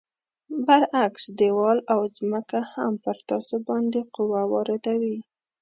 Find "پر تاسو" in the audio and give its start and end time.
3.03-3.55